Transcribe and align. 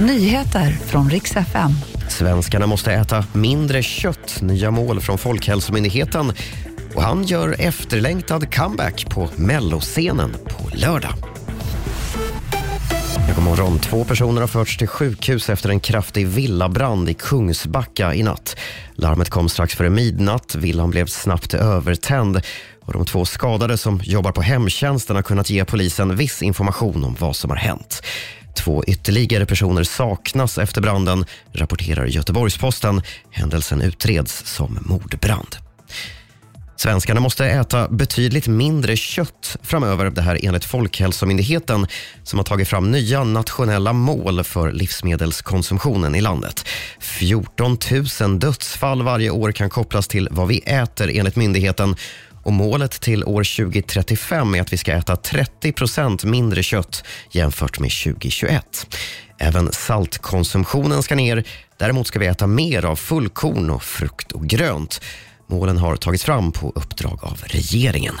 Nyheter 0.00 0.70
från 0.70 1.10
riks 1.10 1.36
FM. 1.36 1.70
Svenskarna 2.08 2.66
måste 2.66 2.92
äta 2.92 3.24
mindre 3.32 3.82
kött. 3.82 4.38
Nya 4.42 4.70
mål 4.70 5.00
från 5.00 5.18
Folkhälsomyndigheten. 5.18 6.32
Och 6.94 7.02
han 7.02 7.24
gör 7.24 7.56
efterlängtad 7.58 8.54
comeback 8.54 9.06
på 9.10 9.28
melloscenen 9.36 10.30
på 10.32 10.76
lördag. 10.76 11.14
Ja, 13.28 13.34
god 13.34 13.44
morgon. 13.44 13.78
Två 13.78 14.04
personer 14.04 14.40
har 14.40 14.48
förts 14.48 14.76
till 14.76 14.88
sjukhus 14.88 15.50
efter 15.50 15.68
en 15.68 15.80
kraftig 15.80 16.26
villabrand 16.26 17.08
i 17.08 17.14
Kungsbacka 17.14 18.14
i 18.14 18.22
natt. 18.22 18.56
Larmet 18.94 19.30
kom 19.30 19.48
strax 19.48 19.74
före 19.74 19.90
midnatt. 19.90 20.54
Villan 20.54 20.90
blev 20.90 21.06
snabbt 21.06 21.54
övertänd. 21.54 22.40
Och 22.80 22.92
de 22.92 23.04
två 23.04 23.24
skadade 23.24 23.78
som 23.78 24.00
jobbar 24.04 24.32
på 24.32 24.42
hemtjänsten 24.42 25.16
har 25.16 25.22
kunnat 25.22 25.50
ge 25.50 25.64
polisen 25.64 26.16
viss 26.16 26.42
information 26.42 27.04
om 27.04 27.16
vad 27.18 27.36
som 27.36 27.50
har 27.50 27.56
hänt. 27.56 27.97
Två 28.68 28.84
ytterligare 28.86 29.46
personer 29.46 29.84
saknas 29.84 30.58
efter 30.58 30.80
branden, 30.80 31.24
rapporterar 31.52 32.06
Göteborgs-Posten. 32.06 33.02
Händelsen 33.30 33.80
utreds 33.80 34.44
som 34.46 34.78
mordbrand. 34.80 35.56
Svenskarna 36.76 37.20
måste 37.20 37.46
äta 37.46 37.88
betydligt 37.88 38.46
mindre 38.46 38.96
kött 38.96 39.56
framöver. 39.62 40.10
Det 40.10 40.22
här 40.22 40.38
enligt 40.42 40.64
Folkhälsomyndigheten 40.64 41.86
som 42.22 42.38
har 42.38 42.44
tagit 42.44 42.68
fram 42.68 42.90
nya 42.90 43.24
nationella 43.24 43.92
mål 43.92 44.44
för 44.44 44.72
livsmedelskonsumtionen 44.72 46.14
i 46.14 46.20
landet. 46.20 46.64
14 47.00 47.78
000 48.20 48.38
dödsfall 48.38 49.02
varje 49.02 49.30
år 49.30 49.52
kan 49.52 49.70
kopplas 49.70 50.08
till 50.08 50.28
vad 50.30 50.48
vi 50.48 50.58
äter 50.58 51.10
enligt 51.14 51.36
myndigheten 51.36 51.96
och 52.48 52.54
målet 52.54 53.00
till 53.00 53.24
år 53.24 53.56
2035 53.66 54.54
är 54.54 54.60
att 54.60 54.72
vi 54.72 54.76
ska 54.76 54.92
äta 54.92 55.16
30 55.16 55.72
procent 55.72 56.24
mindre 56.24 56.62
kött 56.62 57.04
jämfört 57.30 57.78
med 57.78 57.90
2021. 58.04 58.96
Även 59.38 59.72
saltkonsumtionen 59.72 61.02
ska 61.02 61.14
ner. 61.14 61.44
Däremot 61.76 62.06
ska 62.06 62.18
vi 62.18 62.26
äta 62.26 62.46
mer 62.46 62.84
av 62.84 62.96
fullkorn 62.96 63.70
och 63.70 63.82
frukt 63.82 64.32
och 64.32 64.46
grönt. 64.46 65.00
Målen 65.46 65.78
har 65.78 65.96
tagits 65.96 66.24
fram 66.24 66.52
på 66.52 66.72
uppdrag 66.74 67.18
av 67.22 67.42
regeringen. 67.44 68.14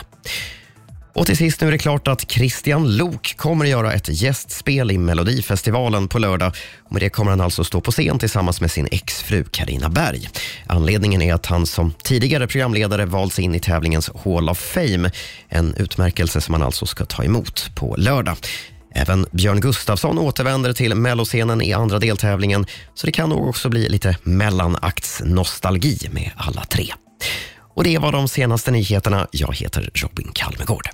Och 1.18 1.26
till 1.26 1.36
sist 1.36 1.60
nu 1.60 1.66
är 1.66 1.72
det 1.72 1.78
klart 1.78 2.08
att 2.08 2.30
Christian 2.30 2.96
Lok 2.96 3.34
kommer 3.36 3.64
att 3.64 3.70
göra 3.70 3.92
ett 3.92 4.22
gästspel 4.22 4.90
i 4.90 4.98
Melodifestivalen 4.98 6.08
på 6.08 6.18
lördag. 6.18 6.52
Och 6.84 6.92
med 6.92 7.02
det 7.02 7.10
kommer 7.10 7.30
han 7.30 7.40
alltså 7.40 7.64
stå 7.64 7.80
på 7.80 7.90
scen 7.90 8.18
tillsammans 8.18 8.60
med 8.60 8.70
sin 8.70 8.88
exfru 8.90 9.44
Karina 9.44 9.88
Berg. 9.88 10.28
Anledningen 10.66 11.22
är 11.22 11.34
att 11.34 11.46
han 11.46 11.66
som 11.66 11.94
tidigare 12.04 12.46
programledare 12.46 13.06
valts 13.06 13.38
in 13.38 13.54
i 13.54 13.60
tävlingens 13.60 14.10
Hall 14.24 14.48
of 14.48 14.58
Fame. 14.58 15.10
En 15.48 15.74
utmärkelse 15.74 16.40
som 16.40 16.54
han 16.54 16.62
alltså 16.62 16.86
ska 16.86 17.04
ta 17.04 17.24
emot 17.24 17.70
på 17.74 17.94
lördag. 17.98 18.36
Även 18.94 19.26
Björn 19.32 19.60
Gustafsson 19.60 20.18
återvänder 20.18 20.72
till 20.72 20.94
melloscenen 20.94 21.62
i 21.62 21.72
andra 21.72 21.98
deltävlingen 21.98 22.66
så 22.94 23.06
det 23.06 23.12
kan 23.12 23.28
nog 23.28 23.48
också 23.48 23.68
bli 23.68 23.88
lite 23.88 24.16
mellanaktsnostalgi 24.22 25.98
med 26.10 26.30
alla 26.36 26.64
tre. 26.64 26.92
Och 27.78 27.84
det 27.84 27.98
var 27.98 28.12
de 28.12 28.28
senaste 28.28 28.70
nyheterna. 28.70 29.28
Jag 29.30 29.56
heter 29.56 29.90
Robin 29.94 30.30
Kalmegård. 30.34 30.88